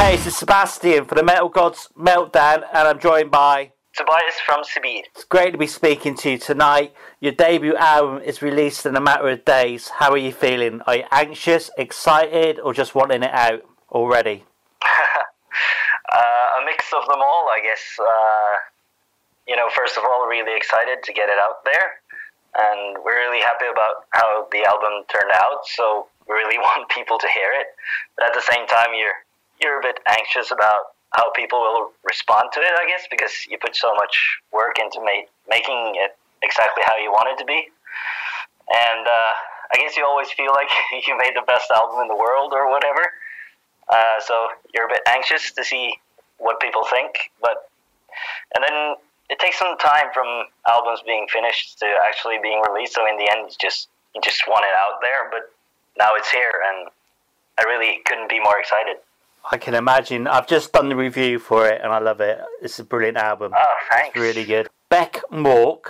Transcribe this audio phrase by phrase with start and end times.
[0.00, 4.62] Hey, this is Sebastian for the Metal Gods Meltdown, and I'm joined by Tobias from
[4.64, 5.02] Sibiir.
[5.14, 6.94] It's great to be speaking to you tonight.
[7.20, 9.90] Your debut album is released in a matter of days.
[10.00, 10.80] How are you feeling?
[10.86, 13.60] Are you anxious, excited, or just wanting it out
[13.92, 14.44] already?
[14.82, 17.84] uh, a mix of them all, I guess.
[18.00, 18.56] Uh,
[19.46, 22.00] you know, first of all, really excited to get it out there,
[22.56, 25.60] and we're really happy about how the album turned out.
[25.76, 27.66] So we really want people to hear it,
[28.16, 29.20] but at the same time, you're
[29.60, 33.58] you're a bit anxious about how people will respond to it, I guess, because you
[33.58, 37.68] put so much work into make, making it exactly how you want it to be.
[38.70, 39.32] And uh,
[39.74, 40.70] I guess you always feel like
[41.06, 43.02] you made the best album in the world or whatever.
[43.88, 45.94] Uh, so you're a bit anxious to see
[46.38, 47.68] what people think, but
[48.54, 48.94] and then
[49.28, 50.26] it takes some time from
[50.66, 52.94] albums being finished to actually being released.
[52.94, 55.50] So in the end, you just you just want it out there, but
[55.98, 56.88] now it's here, and
[57.58, 58.96] I really couldn't be more excited.
[59.50, 60.26] I can imagine.
[60.26, 62.38] I've just done the review for it and I love it.
[62.62, 63.52] It's a brilliant album.
[63.56, 64.16] Oh, thanks.
[64.16, 64.68] It's really good.
[64.88, 65.86] Beck Mork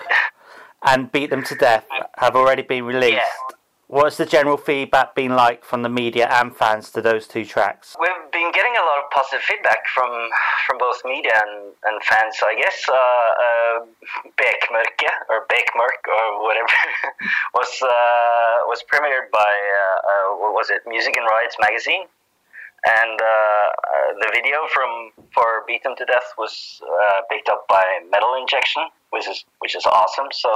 [0.85, 3.15] and Beat Them to Death have already been released.
[3.15, 3.57] Yeah.
[3.91, 7.97] What's the general feedback been like from the media and fans to those two tracks?
[7.99, 10.31] We've been getting a lot of positive feedback from
[10.65, 12.39] from both media and, and fans.
[12.39, 13.79] I guess uh, uh,
[14.39, 16.71] Bekmørke or Bekmørk or whatever
[17.59, 22.07] was uh, was premiered by uh, uh, what was it Music and Rights magazine
[22.87, 27.67] and uh, uh, the video from for Beat Them to Death was uh, picked up
[27.69, 30.27] by Metal Injection, which is which is awesome.
[30.33, 30.51] So,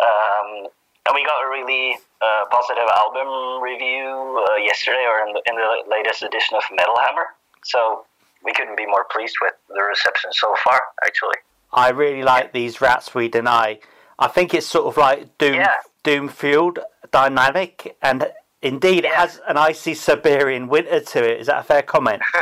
[0.00, 0.68] um,
[1.06, 5.56] and we got a really uh, positive album review uh, yesterday, or in the, in
[5.56, 7.26] the latest edition of Metal Hammer.
[7.64, 8.04] So
[8.44, 10.80] we couldn't be more pleased with the reception so far.
[11.04, 11.36] Actually,
[11.72, 13.80] I really like these Rats We Deny.
[14.18, 15.74] I think it's sort of like Doom Yeah.
[16.02, 16.78] Doom fueled
[17.10, 18.30] dynamic and
[18.62, 21.40] Indeed, it has an icy Siberian winter to it.
[21.40, 22.22] Is that a fair comment?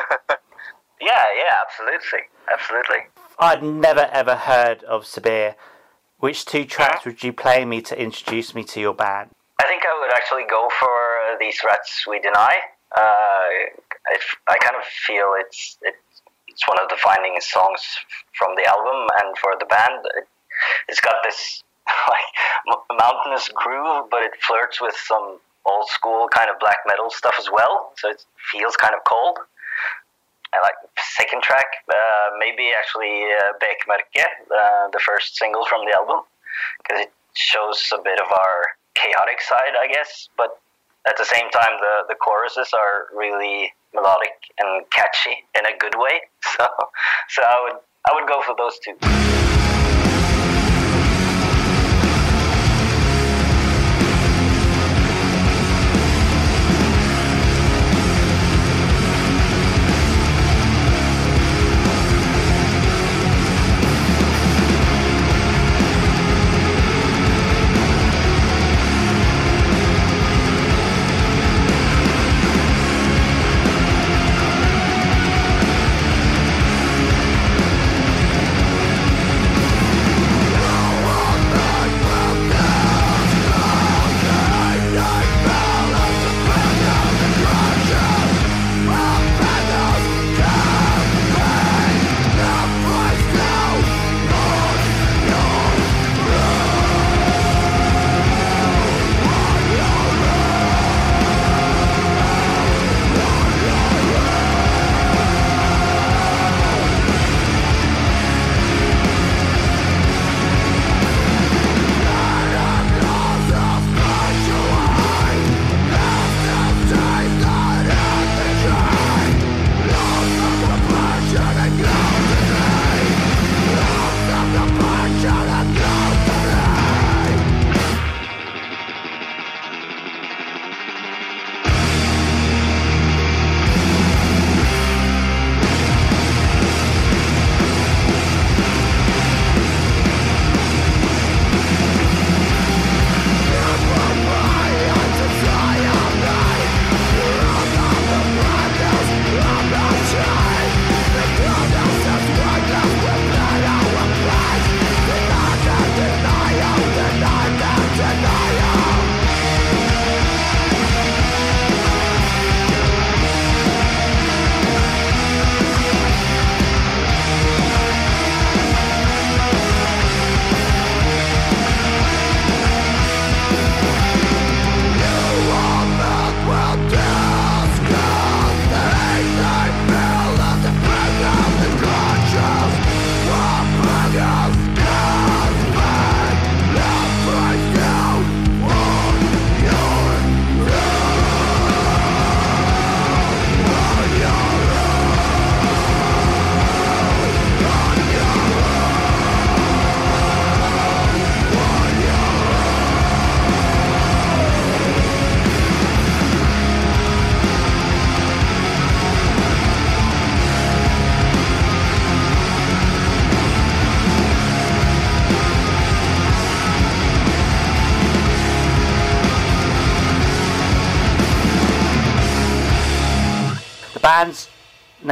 [1.00, 3.06] yeah, yeah, absolutely, absolutely.
[3.38, 5.54] I'd never ever heard of Sibiir.
[6.18, 9.30] Which two tracks would you play me to introduce me to your band?
[9.60, 12.56] I think I would actually go for uh, these rats we deny.
[12.96, 14.18] Uh, I,
[14.48, 15.94] I kind of feel it's it,
[16.48, 17.80] it's one of the defining songs
[18.36, 20.04] from the album and for the band.
[20.16, 20.26] It,
[20.88, 21.62] it's got this
[22.08, 27.34] like mountainous groove, but it flirts with some old school kind of black metal stuff
[27.38, 27.92] as well.
[27.96, 29.38] So it feels kind of cold.
[30.54, 35.94] I like second track, uh, maybe actually uh, Bekmørke, uh, the first single from the
[35.94, 36.24] album,
[36.78, 40.28] because it shows a bit of our chaotic side, I guess.
[40.38, 40.58] But
[41.06, 45.94] at the same time, the, the choruses are really melodic and catchy in a good
[45.96, 46.20] way.
[46.56, 46.66] So,
[47.28, 47.78] so I would
[48.08, 49.57] I would go for those two.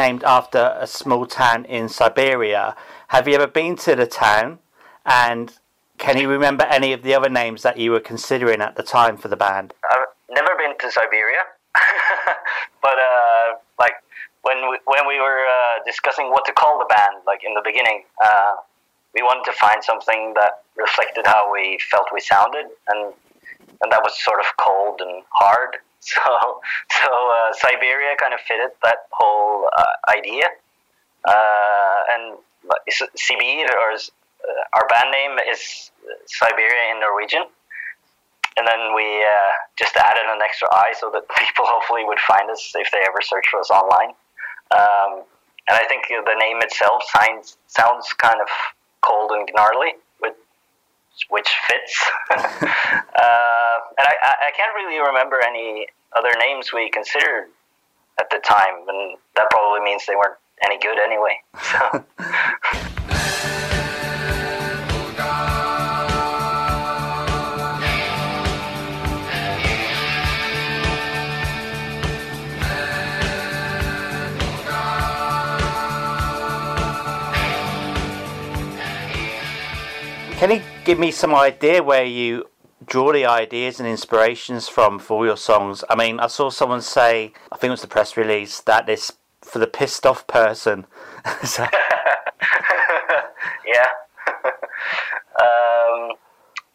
[0.07, 2.77] Named after a small town in Siberia.
[3.09, 4.61] Have you ever been to the town?
[5.05, 5.53] And
[5.99, 9.17] can you remember any of the other names that you were considering at the time
[9.17, 9.75] for the band?
[9.91, 11.43] I've never been to Siberia,
[12.83, 13.49] but uh,
[13.81, 13.95] like
[14.43, 17.63] when we, when we were uh, discussing what to call the band, like in the
[17.65, 18.55] beginning, uh,
[19.13, 23.13] we wanted to find something that reflected how we felt we sounded, and
[23.83, 25.77] and that was sort of cold and hard.
[26.15, 26.61] So
[27.03, 30.47] so uh, Siberia kind of fitted that whole uh, idea,
[31.27, 32.39] uh, and
[33.19, 33.91] Sibir or
[34.47, 35.91] uh, our band name is
[36.27, 37.43] Siberia in Norwegian.
[38.59, 42.51] And then we uh, just added an extra I so that people hopefully would find
[42.51, 44.15] us if they ever search for us online.
[44.73, 45.25] Um,
[45.69, 48.49] and I think the name itself sounds, sounds kind of
[49.03, 49.95] cold and gnarly,
[51.29, 52.05] which, fits.
[52.31, 52.57] uh,
[53.99, 55.87] and I, I can't really remember any
[56.17, 57.49] other names we considered
[58.19, 61.39] at the time, and that probably means they weren't any good anyway.
[61.63, 62.93] So.
[80.87, 82.49] give me some idea where you
[82.87, 85.83] draw the ideas and inspirations from for your songs?
[85.91, 89.11] I mean, I saw someone say, I think it was the press release, that this
[89.43, 90.87] for the pissed off person.
[91.45, 91.65] so.
[93.67, 93.91] yeah.
[95.43, 96.15] um,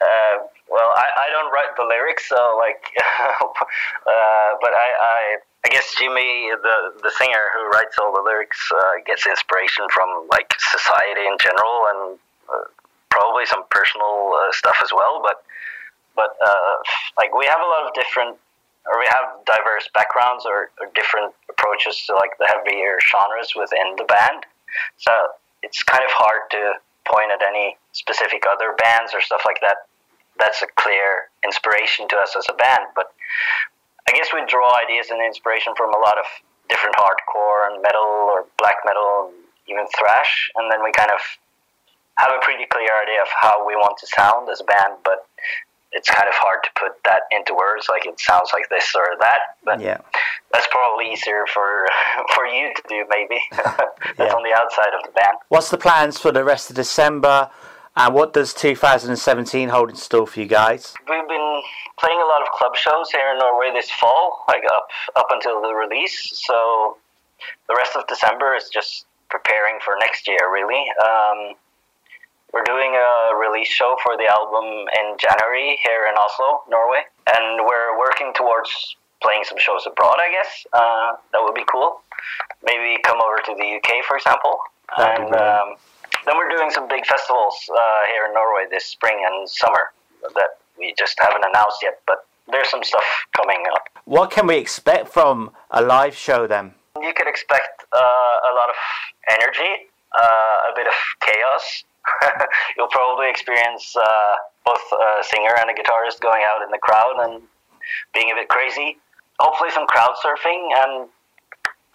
[0.01, 0.35] uh,
[0.69, 5.95] well, I, I don't write the lyrics, so like, uh, but I, I I guess
[5.97, 11.27] Jimmy, the the singer who writes all the lyrics, uh, gets inspiration from like society
[11.27, 12.19] in general and
[12.49, 12.67] uh,
[13.21, 15.21] probably some personal uh, stuff as well.
[15.21, 15.45] But
[16.17, 16.75] but uh,
[17.21, 18.35] like we have a lot of different,
[18.89, 23.95] or we have diverse backgrounds or, or different approaches to like the heavier genres within
[24.01, 24.49] the band.
[24.97, 25.13] So
[25.61, 29.85] it's kind of hard to point at any specific other bands or stuff like that.
[30.39, 32.89] That's a clear inspiration to us as a band.
[32.95, 33.13] But
[34.09, 36.25] I guess we draw ideas and inspiration from a lot of
[36.67, 39.31] different hardcore and metal or black metal,
[39.69, 41.21] even thrash, and then we kind of
[42.21, 45.25] have a pretty clear idea of how we want to sound as a band, but
[45.91, 47.87] it's kind of hard to put that into words.
[47.89, 49.97] Like it sounds like this or that, but yeah.
[50.53, 51.87] that's probably easier for
[52.35, 53.05] for you to do.
[53.09, 54.37] Maybe that's yeah.
[54.37, 55.37] on the outside of the band.
[55.49, 57.49] What's the plans for the rest of December?
[57.93, 60.93] And what does 2017 hold in store for you guys?
[61.09, 61.61] We've been
[61.99, 65.61] playing a lot of club shows here in Norway this fall, like up up until
[65.61, 66.31] the release.
[66.47, 66.97] So
[67.67, 70.85] the rest of December is just preparing for next year, really.
[71.03, 71.55] Um,
[72.53, 77.03] we're doing a release show for the album in January here in Oslo, Norway,
[77.33, 78.69] and we're working towards
[79.21, 80.17] playing some shows abroad.
[80.19, 82.01] I guess uh, that would be cool.
[82.63, 84.59] Maybe come over to the UK, for example,
[84.97, 85.67] That'd and um,
[86.25, 89.91] then we're doing some big festivals uh, here in Norway this spring and summer
[90.35, 93.05] that we just haven't announced yet, but there's some stuff
[93.35, 93.83] coming up.
[94.05, 96.73] What can we expect from a live show then?
[97.01, 98.75] You could expect uh, a lot of
[99.31, 101.83] energy, uh, a bit of chaos,
[102.77, 107.15] you'll probably experience uh, both a singer and a guitarist going out in the crowd
[107.19, 107.41] and
[108.13, 108.97] being a bit crazy.
[109.39, 111.09] Hopefully, some crowd surfing, and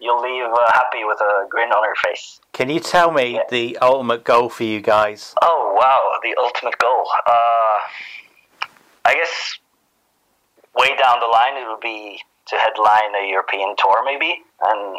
[0.00, 2.40] you'll leave uh, happy with a grin on your face.
[2.52, 3.42] Can you tell me yeah.
[3.50, 5.34] the ultimate goal for you guys?
[5.42, 7.06] Oh wow, the ultimate goal.
[7.26, 7.78] Uh,
[9.04, 9.58] I guess
[10.76, 14.96] way down the line it would be to headline a European tour, maybe, and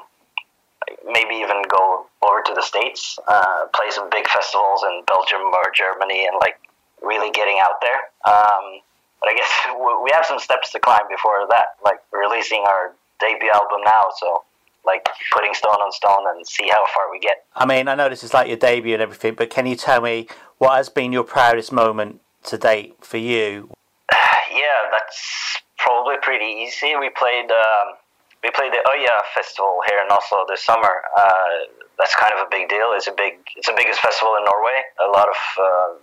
[1.05, 5.71] maybe even go over to the states, uh, play some big festivals in Belgium or
[5.73, 6.59] Germany, and like
[7.01, 7.99] really getting out there.
[8.25, 8.81] Um,
[9.19, 9.51] but I guess
[10.03, 14.07] we have some steps to climb before that, like releasing our debut album now.
[14.19, 14.43] So
[14.85, 17.45] like putting stone on stone and see how far we get.
[17.55, 20.01] I mean, I know this is like your debut and everything, but can you tell
[20.01, 20.27] me
[20.59, 23.69] what has been your proudest moment to date for you?
[24.49, 26.95] Yeah, that's probably pretty easy.
[26.95, 27.51] We played.
[27.51, 27.95] Um,
[28.43, 31.01] we played the Øya festival here in Oslo this summer.
[31.15, 31.67] Uh,
[31.97, 32.93] that's kind of a big deal.
[32.93, 34.79] It's a big, it's the biggest festival in Norway.
[35.01, 35.93] A lot of uh,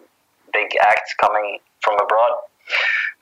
[0.52, 2.34] big acts coming from abroad,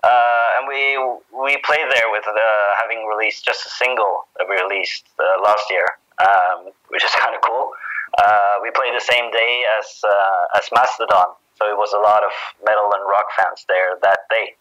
[0.03, 0.97] uh, and we
[1.37, 2.37] we played there with uh,
[2.81, 5.87] having released just a single that we released uh, last year,
[6.19, 7.71] um, which is kind of cool.
[8.19, 9.87] Uh, we played the same day as
[10.57, 12.33] as Mastodon, so it was a lot of
[12.65, 14.57] metal and rock fans there that day.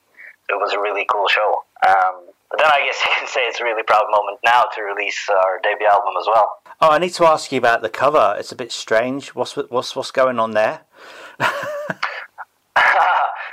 [0.49, 1.63] So it was a really cool show.
[1.87, 4.81] Um, but then I guess you can say it's a really proud moment now to
[4.83, 6.61] release our debut album as well.
[6.81, 8.35] Oh, I need to ask you about the cover.
[8.37, 9.29] It's a bit strange.
[9.29, 10.81] What's what's what's going on there?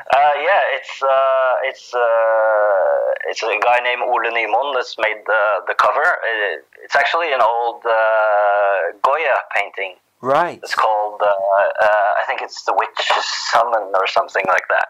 [0.09, 5.61] Uh, yeah, it's uh, it's uh, it's a guy named Ole Nymoen that's made the
[5.67, 6.01] the cover.
[6.25, 9.97] It, it's actually an old uh, Goya painting.
[10.23, 10.61] Right.
[10.63, 14.89] It's called uh, uh, I think it's the Witch's Summon or something like that.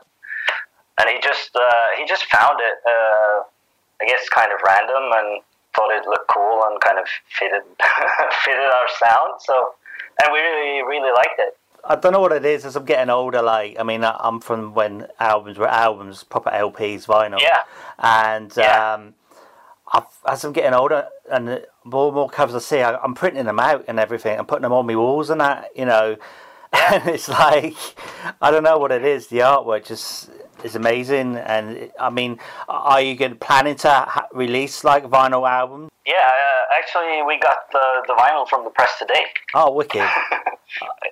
[1.00, 2.78] And he just uh, he just found it.
[4.00, 5.42] I guess kind of random and
[5.74, 7.04] thought it looked cool and kind of
[7.38, 7.62] fitted
[8.44, 9.40] fitted our sound.
[9.40, 9.74] So
[10.22, 11.56] and we really really liked it.
[11.84, 13.40] I don't know what it is as I'm getting older.
[13.40, 17.40] Like, I mean, I'm from when albums were albums, proper LPs, vinyl.
[17.40, 17.62] Yeah.
[17.98, 18.94] And Yeah.
[18.94, 19.14] um,
[20.26, 23.44] as I'm getting older and the more and more covers I see, I, I'm printing
[23.46, 24.38] them out and everything.
[24.38, 26.16] I'm putting them on my walls and that, you know.
[26.90, 27.74] And it's like,
[28.42, 29.28] I don't know what it is.
[29.28, 30.28] The artwork just
[30.64, 31.36] is amazing.
[31.36, 32.38] And I mean,
[32.68, 35.90] are you going planning to ha- release like vinyl albums?
[36.06, 39.24] Yeah, uh, actually, we got the the vinyl from the press today.
[39.54, 40.02] Oh, wicked.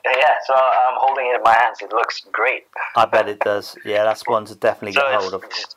[0.05, 1.79] Yeah, so I'm holding it in my hands.
[1.81, 2.65] It looks great.
[2.95, 3.75] I bet it does.
[3.85, 5.45] Yeah, that's one to definitely So get hold of.
[5.45, 5.75] it's,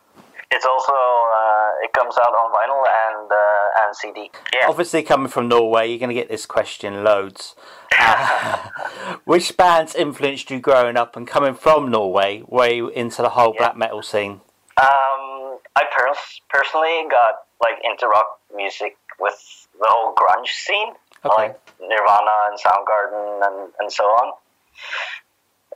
[0.52, 3.59] it's also uh, it comes out on vinyl and uh,
[3.94, 4.32] CD.
[4.54, 4.68] Yeah.
[4.70, 7.56] Obviously, coming from Norway, you're going to get this question loads.
[7.98, 8.70] Uh,
[9.26, 12.44] which bands influenced you growing up and coming from Norway?
[12.48, 14.42] Were you into the whole black metal scene?
[14.78, 20.94] Um, I pers- personally got like into rock music with the whole grunge scene,
[21.26, 21.36] Okay.
[21.50, 24.34] like Nirvana and Soundgarden and, and so on.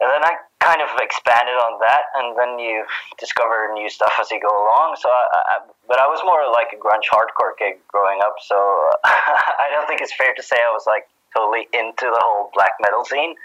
[0.01, 2.83] And then I kind of expanded on that, and then you
[3.19, 4.95] discover new stuff as you go along.
[4.99, 5.55] So, I, I,
[5.87, 8.35] but I was more like a grunge hardcore kid growing up.
[8.41, 8.55] So
[9.05, 12.71] I don't think it's fair to say I was like totally into the whole black
[12.81, 13.35] metal scene.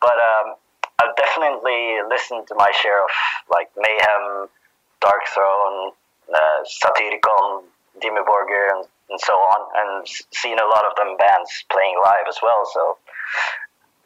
[0.00, 0.54] But um,
[1.00, 3.10] I've definitely listened to my share of
[3.50, 4.48] like Mayhem,
[5.00, 5.92] Darkthrone,
[6.28, 7.64] uh, Satyricon,
[8.02, 11.96] Dimmu Borgir, and, and so on, and s- seen a lot of them bands playing
[12.04, 12.68] live as well.
[12.72, 12.96] So,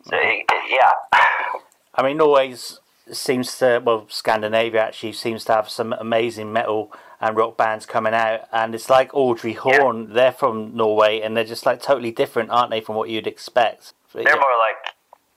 [0.05, 0.93] so it- yeah.
[1.99, 2.79] I mean, Norway's
[3.11, 8.15] seems to, well, Scandinavia actually seems to have some amazing metal and rock bands coming
[8.15, 8.43] out.
[8.53, 12.71] And it's like Audrey Horne, they're from Norway and they're just like totally different, aren't
[12.71, 13.95] they, from what you'd expect?
[14.15, 14.95] They're more like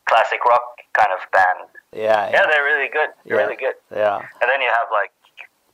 [0.08, 0.62] classic rock
[0.94, 1.70] kind of band.
[1.94, 3.10] Yeah, Yeah, they're really good.
[3.26, 3.44] They're Yeah.
[3.44, 3.76] really good.
[3.92, 4.18] yeah.
[4.18, 5.12] And then you have like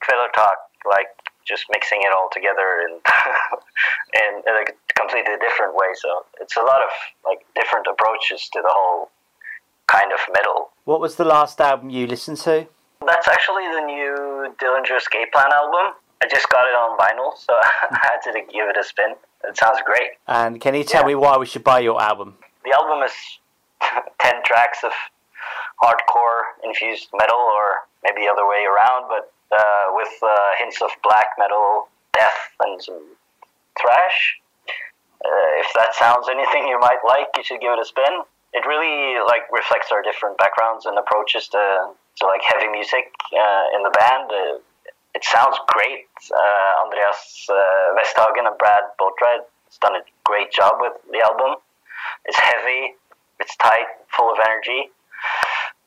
[0.01, 0.55] Kvelertak,
[0.89, 1.07] like
[1.45, 2.99] just mixing it all together in
[4.13, 4.65] in, in a
[4.97, 5.87] completely different way.
[5.95, 6.89] So it's a lot of
[7.25, 9.09] like different approaches to the whole
[9.87, 10.69] kind of metal.
[10.85, 12.67] What was the last album you listened to?
[13.05, 15.93] That's actually the new Dillinger Escape Plan album.
[16.23, 17.53] I just got it on vinyl, so
[17.91, 19.15] I had to give it a spin.
[19.43, 20.11] It sounds great.
[20.27, 21.07] And can you tell Yeah.
[21.07, 22.37] me why we should buy your album?
[22.65, 23.13] The album is
[24.19, 24.91] 10 tracks of
[25.83, 30.29] hardcore infused metal, or maybe the other way around, but uh, with uh,
[30.59, 32.99] hints of black metal, death, and some
[33.79, 34.39] thrash.
[35.23, 38.21] Uh, if that sounds anything you might like, you should give it a spin.
[38.53, 43.65] It really like reflects our different backgrounds and approaches to, to like heavy music uh,
[43.75, 44.31] in the band.
[44.31, 44.59] Uh,
[45.13, 46.07] it sounds great.
[46.31, 51.57] Uh, Andreas uh, Westhagen and Brad Boatwright has done a great job with the album.
[52.25, 52.95] It's heavy,
[53.39, 54.89] it's tight, full of energy,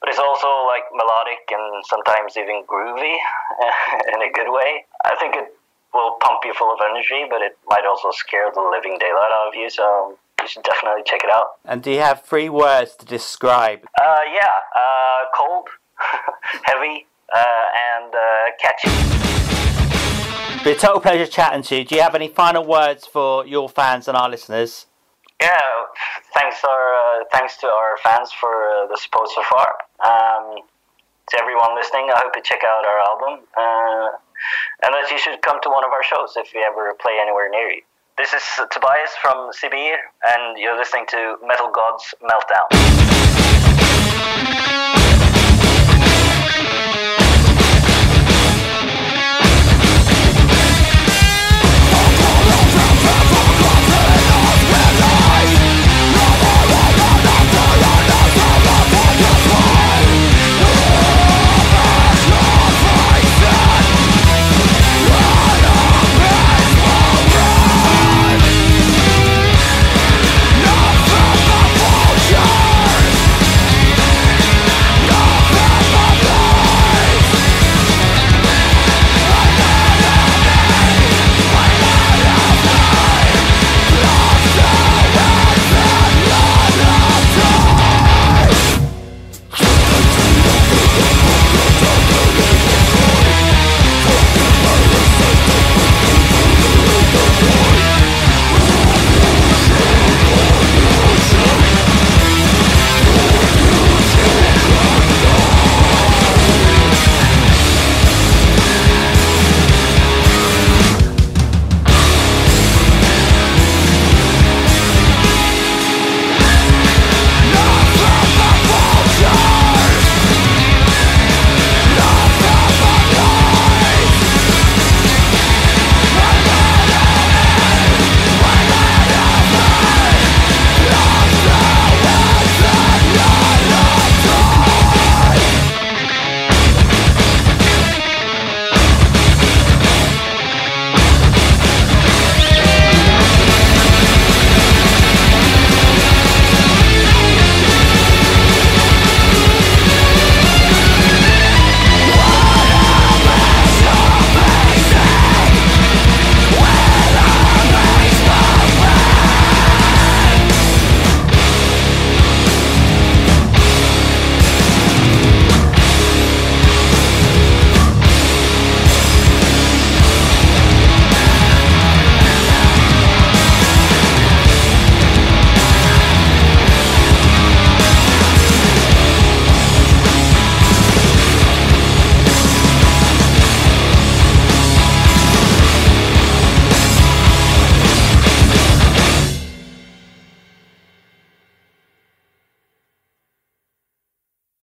[0.01, 3.17] but it's also like melodic and sometimes even groovy
[4.15, 4.85] in a good way.
[5.05, 5.55] I think it
[5.95, 9.49] will pump you full of energy, but it might also scare the living daylight out
[9.49, 9.71] of you.
[9.71, 11.47] So you should definitely check it out.
[11.65, 13.87] And do you have three words to describe?
[14.01, 15.69] Uh, yeah, uh, cold,
[16.65, 18.91] heavy, uh, and uh, catchy.
[20.65, 21.85] Been a total pleasure chatting to you.
[21.85, 24.87] Do you have any final words for your fans and our listeners?
[25.41, 25.59] Yeah,
[26.35, 29.73] thanks our uh, thanks to our fans for uh, the support so far.
[30.05, 30.61] Um,
[31.31, 34.09] to everyone listening, I hope you check out our album, uh,
[34.85, 37.49] and that you should come to one of our shows if we ever play anywhere
[37.49, 37.83] near you.
[38.21, 39.97] This is Tobias from Sibiir,
[40.29, 42.69] and you're listening to Metal Gods Meltdown.